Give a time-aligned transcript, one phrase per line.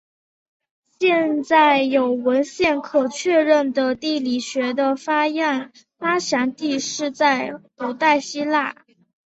[0.99, 5.29] 现在有文献可确认的地理学的发
[6.19, 8.75] 祥地是在古代希腊。